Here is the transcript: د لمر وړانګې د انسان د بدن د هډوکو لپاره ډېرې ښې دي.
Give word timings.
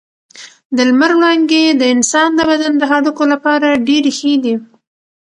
د 0.75 0.77
لمر 0.89 1.11
وړانګې 1.17 1.65
د 1.81 1.83
انسان 1.93 2.29
د 2.35 2.39
بدن 2.49 2.73
د 2.77 2.83
هډوکو 2.91 3.23
لپاره 3.33 3.81
ډېرې 3.87 4.11
ښې 4.19 4.33
دي. 4.43 4.55